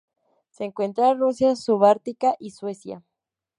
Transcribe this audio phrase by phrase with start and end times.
[0.49, 3.03] Se encuentra en Rusia sub-ártica y Suecia.